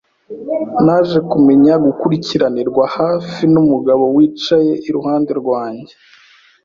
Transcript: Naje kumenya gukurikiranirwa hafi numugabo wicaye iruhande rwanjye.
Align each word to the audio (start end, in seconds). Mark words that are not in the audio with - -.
Naje 0.85 1.19
kumenya 1.31 1.73
gukurikiranirwa 1.85 2.83
hafi 2.97 3.41
numugabo 3.53 4.03
wicaye 4.15 4.73
iruhande 4.87 5.31
rwanjye. 5.41 5.93